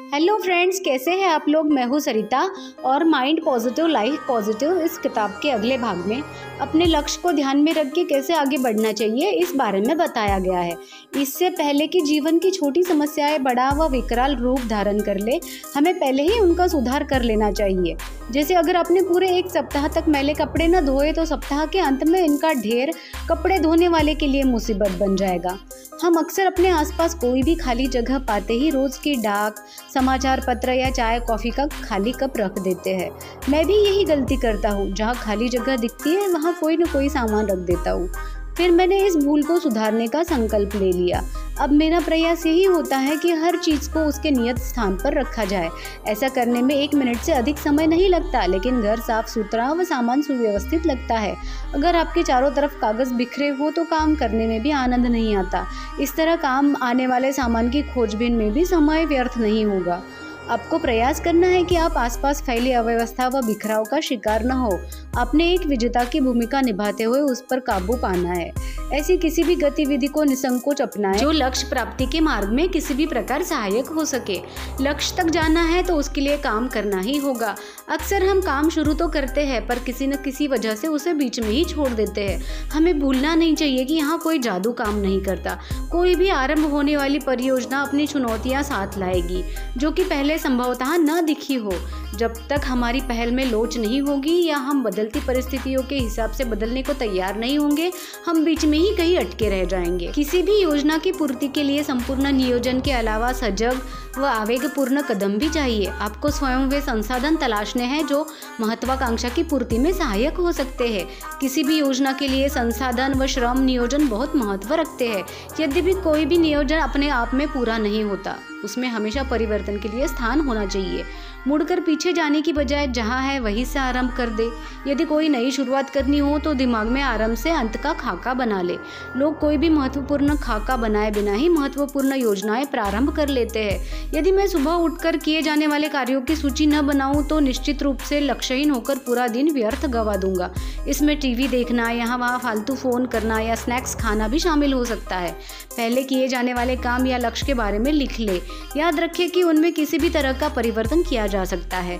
Hello 0.00 0.36
friends 0.38 0.78
कैसे 0.80 1.10
हैं 1.10 1.28
आप 1.28 1.44
लोग? 1.48 1.70
मैं 1.72 1.84
हूँ 1.84 1.98
सरिता 2.00 2.40
और 2.84 3.04
माइंड 3.04 3.42
पॉजिटिव 3.44 3.86
लाइफ 3.86 4.24
पॉजिटिव 4.28 4.80
इस 4.80 4.96
किताब 4.98 5.30
के 5.42 5.50
अगले 5.50 5.78
भाग 5.78 6.04
में। 6.06 6.22
अपने 6.60 6.86
लक्ष्य 6.86 7.20
को 7.22 7.32
ध्यान 7.32 7.58
में 7.58 7.72
रख 7.74 7.86
के 7.86 8.04
कैसे 8.04 8.34
आगे 8.34 8.58
बढ़ना 8.58 8.92
चाहिए, 8.92 9.30
इस 9.30 9.54
बारे 9.56 9.80
में 9.80 9.96
बताया 9.98 10.38
गया 10.38 10.58
है। 10.58 10.76
इससे 11.16 11.50
पहले 11.50 11.86
कि 11.86 12.00
जीवन 12.00 12.38
की 12.38 12.50
छोटी 12.50 12.82
समस्याएँ, 12.82 13.38
बड़ा 13.38 13.68
व 13.70 13.88
विकराल 13.88 14.36
रूप 14.36 14.60
धारण 14.60 15.00
कर 15.00 15.18
ले, 15.18 15.40
हमें 15.76 15.94
पहले 15.94 16.22
ही 16.22 16.38
उनका 16.40 16.66
सुधार 16.66 17.04
कर 17.04 17.22
लेना 17.22 17.50
चाहिए। 17.52 17.96
जैसे 18.30 18.54
अगर 18.54 18.76
आपने 18.76 19.02
पूरे 19.02 19.28
एक 19.28 19.50
सप्ताह 19.50 19.88
तक 19.88 20.08
मैले 20.08 20.34
कपड़े 20.34 20.68
न 20.68 20.84
धोए 20.86 21.12
तो 21.12 21.24
सप्ताह 21.24 21.64
के 21.66 21.78
अंत 21.78 22.04
में 22.04 22.20
इनका 22.20 22.52
ढेर 22.52 22.92
कपड़े 23.28 23.58
धोने 23.58 23.88
वाले 23.88 24.14
के 24.14 24.26
लिए 24.26 24.42
मुसीबत 24.42 24.98
बन 25.00 25.16
जाएगा। 25.16 25.58
हम 26.04 26.14
अक्सर 26.14 26.46
अपने 26.46 26.68
आसपास 26.68 27.14
कोई 27.14 27.42
भी 27.42 27.54
खाली 27.54 27.86
जगह 27.86 28.18
पाते 28.18 28.54
ही 28.54 28.70
रोज 28.70 28.96
की 28.96 29.14
डाक, 29.14 29.56
समाचार 29.94 30.44
पत्र 30.46 30.72
या 30.72 30.90
चाय, 30.90 31.20
कॉफ़ी 31.20 31.50
का 31.50 31.66
खाली 31.66 32.12
कप 32.12 32.32
रख 32.36 32.58
देते 32.58 32.90
हैं। 32.90 33.10
मैं 33.48 33.66
भी 33.66 33.74
यही 33.74 34.04
गलती 34.04 34.36
करता 34.36 34.70
हूँ। 34.70 34.92
जहाँ 34.92 35.14
खाली 35.14 35.48
जगह 35.48 35.76
दिखती 35.76 36.10
है, 36.10 36.28
वहाँ 36.28 36.54
कोई 36.60 36.76
ना 36.76 36.92
कोई 36.92 37.08
सामान 37.08 37.46
रख 37.46 37.58
देता 37.58 37.90
हूँ। 37.90 38.08
फिर 38.56 38.70
मैंने 38.70 39.06
इस 39.06 39.16
भूल 39.16 39.42
को 39.42 39.58
सुधारने 39.58 40.08
का 40.08 40.22
संकल्प 40.22 40.76
ले 40.76 40.92
लिया। 40.92 41.22
अब 41.60 41.72
मेरा 41.72 41.98
प्रयास 42.00 42.44
यही 42.46 42.64
होता 42.64 42.96
है 42.96 43.16
कि 43.16 43.32
हर 43.32 43.56
चीज़ 43.56 43.88
को 43.90 44.00
उसके 44.00 44.30
नियत 44.30 44.58
स्थान 44.58 44.96
पर 44.96 45.14
रखा 45.14 45.44
जाए। 45.44 45.68
ऐसा 46.06 46.28
करने 46.28 46.62
में 46.62 46.74
एक 46.74 46.94
मिनट 46.94 47.18
से 47.18 47.32
अधिक 47.32 47.58
समय 47.58 47.86
नहीं 47.86 48.08
लगता, 48.08 48.44
लेकिन 48.46 48.80
घर 48.82 49.00
साफ़ 49.00 49.26
सुथरा 49.26 49.70
व 49.72 49.84
सामान 49.84 50.22
सुव्यवस्थित 50.22 50.86
लगता 50.86 51.18
है। 51.18 51.34
अगर 51.74 51.96
आपके 51.96 52.22
चारों 52.22 52.50
तरफ़ 52.50 52.78
कागज़ 52.78 53.14
बिखरे 53.14 53.48
हो 53.48 53.70
तो 53.70 53.84
काम 53.84 54.14
करने 54.14 54.46
में 54.46 54.60
भी 54.62 54.70
आनंद 54.70 55.06
नहीं 55.06 55.36
आता। 55.36 55.66
इस 56.00 56.16
तरह 56.16 56.36
काम 56.36 56.74
आने 56.82 57.06
वाले 57.06 57.32
सामान 57.32 57.70
की 57.70 57.82
खोजबीन 57.84 58.32
में 58.32 58.52
भी 58.52 58.64
समय 58.64 59.04
व्यर्थ 59.06 59.38
नहीं 59.38 59.64
होगा। 59.64 60.02
आपको 60.50 60.78
प्रयास 60.78 61.20
करना 61.20 61.46
है 61.46 61.62
कि 61.64 61.76
आप 61.76 61.96
आसपास 61.96 62.42
फैली 62.42 62.72
अव्यवस्था 62.72 63.28
व 63.28 63.40
बिखराव 63.42 63.84
का 63.84 64.00
शिकार 64.00 64.44
न 64.44 64.50
हो। 64.50 64.78
अपने 65.18 65.52
एक 65.52 65.60
विजेता 65.66 66.04
की 66.04 66.20
भूमिका 66.20 66.60
निभाते 66.60 67.04
हुए 67.04 67.20
उस 67.20 67.40
पर 67.40 67.60
काबू 67.60 67.96
पाना 67.96 68.32
है। 68.32 68.52
ऐसी 68.92 69.16
किसी 69.16 69.42
भी 69.42 69.54
गतिविधि 69.56 70.06
को 70.06 70.24
निसंकोच 70.24 70.82
अपनाएँ 70.82 71.18
जो 71.18 71.30
लक्ष्य 71.30 71.68
प्राप्ति 71.68 72.06
के 72.06 72.20
मार्ग 72.20 72.48
में 72.48 72.68
किसी 72.68 72.94
भी 72.94 73.06
प्रकार 73.06 73.42
सहायक 73.42 73.86
हो 73.86 74.04
सके। 74.04 74.38
लक्ष्य 74.80 75.16
तक 75.16 75.30
जाना 75.30 75.62
है 75.62 75.82
तो 75.82 75.96
उसके 75.96 76.20
लिए 76.20 76.36
काम 76.36 76.68
करना 76.68 77.00
ही 77.00 77.16
होगा। 77.16 77.54
अक्सर 77.88 78.22
हम 78.22 78.40
काम 78.40 78.68
शुरू 78.70 78.94
तो 78.94 79.08
करते 79.08 79.40
हैं, 79.40 79.66
पर 79.66 79.78
किसी 79.78 80.06
न 80.06 80.16
किसी 80.16 80.48
वजह 80.48 80.74
से 80.74 80.88
उसे 80.88 81.14
बीच 81.14 81.40
में 81.40 81.48
ही 81.48 81.64
छोड़ 81.64 81.88
देते 81.88 82.28
हैं। 82.28 82.68
हमें 82.70 83.00
भूलना 83.00 83.34
नहीं 83.34 83.54
चाहिए 83.54 83.84
कि 83.84 83.94
यहाँ 83.94 84.18
कोई 84.18 84.38
जादू 84.38 84.72
काम 84.72 84.94
नहीं 84.94 85.20
करता। 85.22 85.58
कोई 85.92 86.14
भी 86.14 86.28
आरंभ 86.28 86.70
होने 86.70 86.96
वाली 86.96 87.18
परियोजना 87.18 87.82
अपनी 87.82 88.06
चुनौतियाँ 88.06 88.62
साथ 88.62 88.98
लाएगी, 88.98 89.42
जो 89.76 89.90
कि 89.90 90.04
पहले 90.04 90.33
संभवतः 90.38 90.96
न 90.96 91.24
दिखी 91.26 91.54
हो। 91.54 91.72
जब 92.16 92.34
तक 92.48 92.60
हमारी 92.64 93.00
पहल 93.00 93.30
में 93.30 93.44
लोच 93.44 93.76
नहीं 93.78 94.00
होगी 94.02 94.44
या 94.44 94.56
हम 94.56 94.82
बदलती 94.84 95.20
परिस्थितियों 95.20 95.82
के 95.82 95.94
हिसाब 95.94 96.32
से 96.32 96.44
बदलने 96.44 96.82
को 96.82 96.92
तैयार 96.92 97.36
नहीं 97.36 97.58
होंगे, 97.58 97.90
हम 98.26 98.44
बीच 98.44 98.64
में 98.64 98.78
ही 98.78 98.94
कहीं 98.96 99.16
अटके 99.18 99.48
रह 99.50 99.64
जाएँगे। 99.64 100.06
किसी 100.06 100.42
भी 100.42 100.60
योजना 100.62 100.98
की 100.98 101.12
पूर्ति 101.12 101.48
के 101.48 101.62
लिए 101.62 101.82
संपूर्ण 101.82 102.32
नियोजन 102.32 102.80
के 102.80 102.92
अलावा 102.92 103.32
सजग 103.32 103.80
व 104.18 104.24
आवेगपूर्ण 104.24 105.02
कदम 105.02 105.36
भी 105.38 105.48
चाहिए। 105.48 105.86
आपको 105.86 106.30
स्वयं 106.30 106.66
वे 106.66 106.80
संसाधन 106.80 107.36
तलाशने 107.36 107.84
हैं 107.84 108.06
जो 108.06 108.26
महत्वाकांक्षा 108.60 109.28
की 109.28 109.42
पूर्ति 109.42 109.78
में 109.78 109.92
सहायक 109.92 110.36
हो 110.36 110.52
सकते 110.52 110.88
हैं। 110.88 111.06
किसी 111.40 111.62
भी 111.62 111.78
योजना 111.78 112.12
के 112.12 112.28
लिए 112.28 112.48
संसाधन 112.48 113.14
व 113.14 113.26
श्रम 113.26 113.60
नियोजन 113.60 114.08
बहुत 114.08 114.36
महत्व 114.36 114.74
रखते 114.74 115.08
हैं। 115.08 115.24
यद्यपि 115.60 115.92
कोई 115.94 116.24
भी 116.24 116.38
नियोजन 116.38 116.78
अपने 116.78 117.08
आप 117.08 117.34
में 117.34 117.46
पूरा 117.48 117.78
नहीं 117.78 118.02
होता, 118.04 118.36
उसमें 118.64 118.88
हमेशा 118.88 119.22
परिवर्तन 119.22 119.78
के 119.78 119.88
लिए 119.88 120.08
स्थान 120.08 120.40
होना 120.40 120.66
चाहिए। 120.66 121.04
मुड़कर 121.46 121.80
पीछे 121.80 122.03
जाने 122.12 122.40
की 122.42 122.52
बजाय 122.52 122.86
जहाँ 122.88 123.20
है 123.22 123.38
वहीं 123.40 123.64
से 123.64 123.78
आरंभ 123.78 124.14
कर 124.16 124.30
दे। 124.30 124.48
यदि 124.86 125.04
कोई 125.04 125.28
नई 125.28 125.50
शुरुआत 125.50 125.90
करनी 125.90 126.18
हो 126.18 126.38
तो 126.38 126.54
दिमाग 126.54 126.86
में 126.86 127.00
आरंभ 127.02 127.36
से 127.36 127.50
अंत 127.50 127.76
का 127.76 127.92
खाका 127.92 128.34
बना 128.34 128.60
ले। 128.62 128.76
लोग 129.16 129.38
कोई 129.38 129.56
भी 129.56 129.68
महत्वपूर्ण 129.68 130.36
खाका 130.36 130.76
बनाए 130.76 131.10
बिना 131.10 131.32
ही 131.32 131.48
महत्वपूर्ण 131.48 132.14
योजनाएँ 132.14 132.64
प्रारंभ 132.66 133.14
कर 133.16 133.28
लेते 133.28 133.62
हैं। 133.62 134.12
यदि 134.14 134.32
मैं 134.32 134.46
सुबह 134.46 134.72
उठकर 134.74 135.16
किए 135.16 135.42
जाने 135.42 135.66
वाले 135.66 135.88
कार्यों 135.88 136.20
की 136.20 136.36
सूची 136.36 136.66
न 136.66 136.80
बनाऊँ 136.86 137.26
तो 137.28 137.38
निश्चित 137.40 137.82
रूप 137.82 137.98
से 137.98 138.20
लक्ष्यहीन 138.20 138.70
होकर 138.70 138.98
पूरा 138.98 139.28
दिन 139.28 139.52
व्यर्थ 139.52 139.86
गवा 139.86 140.16
दूँगा। 140.16 140.50
इसमें 140.88 141.16
टीवी 141.20 141.48
देखना 141.48 141.88
यहाँ 141.90 142.18
वहाँ 142.18 142.38
फालतू 142.38 142.74
फ़ोन 142.74 143.06
करना 143.06 143.38
या 143.40 143.54
स्नैक्स 143.54 143.94
खाना 143.94 144.28
भी 144.28 144.38
शामिल 144.38 144.72
हो 144.72 144.84
सकता 144.84 145.16
है। 145.16 145.32
पहले 145.76 146.02
किए 146.02 146.28
जाने 146.28 146.54
वाले 146.54 146.76
काम 146.76 147.06
या 147.06 147.18
लक्ष्य 147.18 147.46
के 147.46 147.54
बारे 147.54 147.78
में 147.78 147.92
लिख 147.92 148.18
ले। 148.20 148.40
याद 148.76 149.00
रखें 149.00 149.28
कि 149.30 149.42
उनमें 149.42 149.72
किसी 149.72 149.98
भी 149.98 150.10
तरह 150.10 150.38
का 150.40 150.48
परिवर्तन 150.50 151.02
किया 151.02 151.26
जा 151.26 151.44
सकता 151.44 151.76
है। 151.78 151.98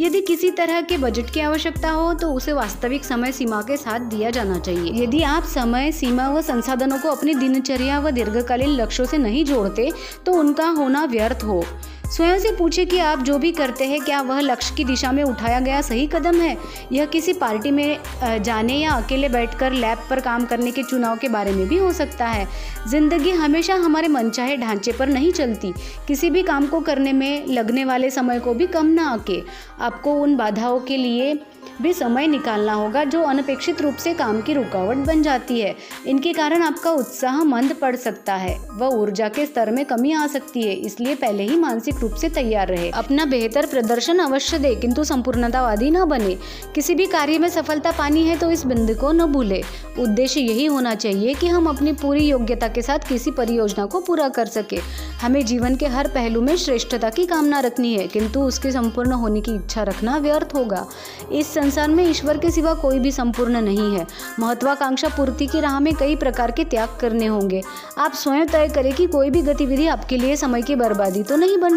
यदि 0.00 0.20
किसी 0.20 0.50
तरह 0.50 0.80
के 0.80 0.96
बजट 0.98 1.30
की 1.30 1.40
आवश्यकता 1.40 1.90
हो 1.90 2.12
तो 2.14 2.30
उसे 2.32 2.52
वास्तविक 2.52 3.04
समय 3.04 3.32
सीमा 3.32 3.60
के 3.62 3.76
साथ 3.76 4.00
दिया 4.10 4.30
जाना 4.30 4.58
चाहिए। 4.58 5.02
यदि 5.02 5.22
आप 5.22 5.44
समय, 5.44 5.92
सीमा 5.92 6.28
व 6.30 6.40
संसाधनों 6.42 6.98
को 6.98 7.08
अपनी 7.08 7.34
दिनचर्या 7.34 7.98
व 8.00 8.10
दीर्घकालीन 8.10 8.70
लक्ष्यों 8.70 9.06
से 9.06 9.18
नहीं 9.18 9.44
जोड़ते 9.44 9.90
तो 10.26 10.32
उनका 10.32 10.68
होना 10.70 11.04
व्यर्थ 11.04 11.44
हो। 11.44 11.64
स्वयं 12.12 12.38
से 12.38 12.50
पूछे 12.56 12.84
कि 12.84 12.98
आप 12.98 13.18
जो 13.18 13.36
भी 13.38 13.50
करते 13.52 13.84
हैं, 13.84 14.00
क्या 14.00 14.20
वह 14.22 14.40
लक्ष्य 14.40 14.74
की 14.76 14.84
दिशा 14.84 15.12
में 15.12 15.22
उठाया 15.24 15.60
गया 15.60 15.80
सही 15.82 16.06
कदम 16.06 16.40
है? 16.40 16.56
यह 16.92 17.06
किसी 17.06 17.32
पार्टी 17.32 17.70
में 17.70 17.98
जाने 18.42 18.74
या 18.74 18.92
अकेले 18.92 19.28
बैठकर 19.28 19.72
लैब 19.72 19.98
पर 20.10 20.20
काम 20.20 20.44
करने 20.44 20.70
के 20.70 20.82
चुनाव 20.82 21.16
के 21.18 21.28
बारे 21.28 21.52
में 21.52 21.66
भी 21.68 21.78
हो 21.78 21.92
सकता 21.92 22.26
है। 22.26 22.46
ज़िंदगी 22.88 23.30
हमेशा 23.32 23.74
हमारे 23.76 24.08
मनचाहे 24.08 24.56
ढांचे 24.56 24.92
पर 24.92 25.08
नहीं 25.08 25.32
चलती। 25.32 25.72
किसी 26.08 26.30
भी 26.30 26.42
काम 26.42 26.66
को 26.66 26.80
करने 26.80 27.12
में 27.12 27.46
लगने 27.48 27.84
वाले 27.84 28.10
समय 28.10 28.40
को 28.40 28.54
भी 28.54 28.66
कम 28.66 28.86
ना 28.88 29.08
आके। 29.10 29.42
आपको 29.80 30.14
उन 30.14 30.36
बाधाओं 30.36 30.80
के 30.80 30.96
लिए 30.96 31.34
भी 31.82 31.92
समय 31.92 32.26
निकालना 32.26 32.72
होगा, 32.72 33.04
जो 33.04 33.22
अनपेक्षित 33.22 33.80
रूप 33.82 33.96
से 33.96 34.12
काम 34.14 34.40
की 34.40 34.54
रुकावट 34.54 34.96
बन 34.96 35.22
जाती 35.22 35.60
है। 35.60 35.74
इनके 36.06 36.32
कारण 36.32 36.62
आपका 36.62 36.90
उत्साह 36.90 37.42
मंद 37.44 37.72
पड़ 37.72 37.94
सकता 37.96 38.34
है। 38.34 38.56
व 38.72 38.88
ऊर्जा 38.92 39.28
के 39.28 39.46
स्तर 39.46 39.70
में 39.70 39.84
कमी 39.84 40.12
आ 40.12 40.26
सकती 40.26 40.62
है, 40.62 40.74
इसलिए 40.76 41.14
पहले 41.14 41.42
ही 41.42 41.56
मानसिक 41.56 42.00
रूप 42.00 42.14
से 42.14 42.28
तैयार 42.28 42.68
रहे। 42.68 42.90
अपना 42.90 43.24
बेहतर 43.24 43.66
प्रदर्शन 43.66 44.18
अवश्य 44.18 44.58
दे, 44.58 44.74
किंतु 44.74 45.04
संपूर्णतावादी 45.04 45.90
न 45.90 46.04
बने। 46.04 46.36
किसी 46.74 46.94
भी 46.94 47.06
कार्य 47.06 47.38
में 47.38 47.48
सफलता 47.48 47.90
पानी 47.90 48.22
है 48.22 48.36
तो 48.36 48.50
इस 48.50 48.64
बिंदु 48.66 48.94
को 48.94 49.12
न 49.12 49.26
भूले। 49.26 49.62
उद्देश्य 49.98 50.40
यही 50.40 50.66
होना 50.66 50.94
चाहिए 50.94 51.34
कि 51.34 51.46
हम 51.46 51.66
अपनी 51.66 51.92
पूरी 51.92 52.26
योग्यता 52.26 52.68
के 52.68 52.82
साथ 52.82 53.08
किसी 53.08 53.30
परियोजना 53.30 53.86
को 53.86 54.00
पूरा 54.00 54.28
कर 54.28 54.46
सके। 54.46 54.80
हमें 55.22 55.44
जीवन 55.46 55.76
के 55.76 55.86
हर 55.86 56.08
पहलू 56.08 56.40
में 56.40 56.56
श्रेष्ठता 56.56 57.10
की 57.10 57.26
कामना 57.26 57.60
रखनी 57.60 57.94
है, 57.94 58.06
किंतु 58.06 58.40
उसके 58.40 58.72
संपूर्ण 58.72 59.12
होने 59.12 59.40
की 59.40 59.54
इच्छा 59.54 59.82
रखना 59.82 60.16
व्यर्थ 60.16 60.54
होगा। 60.54 60.86
इस 61.32 61.52
संसार 61.72 61.90
में 61.90 62.04
ईश्वर 62.04 62.38
के 62.38 62.50
सिवा 62.50 62.72
कोई 62.74 62.98
भी 62.98 63.10
संपूर्ण 63.12 63.60
नहीं 63.60 63.94
है। 63.94 64.06
महत्वाकांक्षा 64.40 65.08
पूर्ति 65.08 65.46
की 65.46 65.60
राह 65.60 65.78
में 65.80 65.92
कई 65.94 66.16
प्रकार 66.16 66.50
के 66.50 66.64
त्याग 66.64 66.88
करने 67.00 67.26
होंगे। 67.26 67.62
आप 67.98 68.14
स्वयं 68.14 68.46
तय 68.46 68.68
करें 68.68 68.92
कि 68.94 69.06
कोई 69.06 69.30
भी 69.30 69.42
गतिविधि 69.42 69.86
आपके 69.86 70.16
लिए 70.16 70.36
समय 70.36 70.62
की 70.62 70.74
बर्बादी 70.74 71.22
तो 71.22 71.36
नहीं 71.36 71.58
बन 71.58 71.70